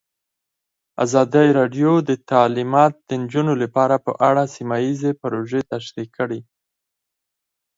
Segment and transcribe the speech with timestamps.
[1.05, 6.39] ازادي راډیو د تعلیمات د نجونو لپاره په اړه سیمه ییزې پروژې تشریح کړې.